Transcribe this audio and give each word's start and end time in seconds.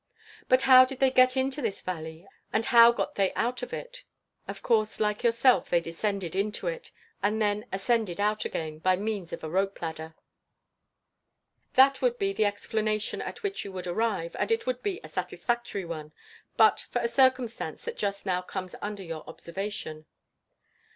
But 0.49 0.63
how 0.63 0.83
did 0.83 0.97
they 0.99 1.11
get 1.11 1.37
into 1.37 1.61
this 1.61 1.83
valley, 1.83 2.27
and 2.51 2.65
how 2.65 2.91
got 2.91 3.13
they 3.13 3.31
out 3.35 3.61
of 3.61 3.71
it? 3.71 4.03
Of 4.47 4.63
course, 4.63 4.99
like 4.99 5.21
yourself, 5.21 5.69
they 5.69 5.79
descended 5.79 6.35
into 6.35 6.65
it, 6.65 6.89
and 7.21 7.39
then 7.39 7.67
ascended 7.71 8.19
out 8.19 8.43
again, 8.43 8.79
by 8.79 8.95
means 8.95 9.31
of 9.31 9.43
a 9.43 9.49
rope 9.51 9.79
ladder. 9.79 10.15
That 11.73 12.01
would 12.01 12.17
be 12.17 12.33
the 12.33 12.45
explanation 12.45 13.21
at 13.21 13.43
which 13.43 13.63
you 13.63 13.71
would 13.73 13.85
arrive; 13.85 14.35
and 14.39 14.51
it 14.51 14.65
would 14.65 14.81
be 14.81 14.99
a 15.03 15.07
satisfactory 15.07 15.85
one, 15.85 16.13
but 16.57 16.87
for 16.89 16.97
a 16.99 17.07
circumstance 17.07 17.83
that 17.83 17.95
just 17.95 18.25
now 18.25 18.41
comes 18.41 18.73
under 18.81 19.03
your 19.03 19.23
observation. 19.29 20.07